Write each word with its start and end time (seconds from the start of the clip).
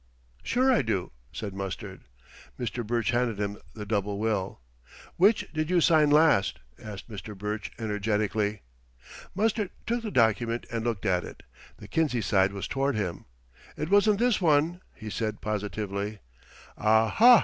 "Sure, 0.41 0.73
I 0.73 0.81
do," 0.81 1.11
said 1.31 1.53
Mustard. 1.53 2.05
Mr. 2.59 2.83
Burch 2.83 3.11
handed 3.11 3.37
him 3.39 3.59
the 3.75 3.85
double 3.85 4.17
will. 4.17 4.59
"Which 5.15 5.47
did 5.53 5.69
you 5.69 5.79
sign 5.79 6.09
last?" 6.09 6.57
asked 6.81 7.07
Mr. 7.07 7.37
Burch 7.37 7.69
energetically. 7.77 8.63
Mustard 9.35 9.69
took 9.85 10.01
the 10.01 10.09
document 10.09 10.65
and 10.71 10.83
looked 10.83 11.05
at 11.05 11.23
it. 11.23 11.43
The 11.77 11.87
Kinsey 11.87 12.21
side 12.21 12.51
was 12.51 12.67
toward 12.67 12.95
him. 12.95 13.25
"It 13.77 13.91
wasn't 13.91 14.17
this 14.17 14.41
one," 14.41 14.81
he 14.95 15.11
said 15.11 15.39
positively. 15.39 16.17
"Ah, 16.79 17.07
ha!" 17.07 17.39